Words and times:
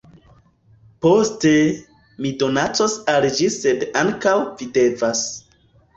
Poste, 1.05 1.51
mi 2.25 2.31
donacos 2.45 2.97
al 3.15 3.27
ĝi 3.41 3.51
sed 3.59 3.85
ankaŭ 4.05 4.37
vi 4.63 4.71
devas 4.79 5.23